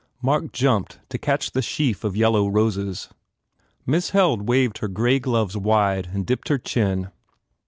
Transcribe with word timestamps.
Mark 0.19 0.51
jumped 0.51 0.99
to 1.09 1.19
catch 1.19 1.51
the 1.51 1.61
sheaf 1.61 2.03
of 2.03 2.15
yellow 2.17 2.47
roses. 2.47 3.09
Miss 3.85 4.09
Held 4.09 4.47
waved 4.47 4.79
her 4.79 4.87
grey 4.87 5.19
gloves 5.19 5.55
wide 5.55 6.09
and 6.11 6.25
dipped 6.25 6.47
her 6.49 6.57
chin. 6.57 7.11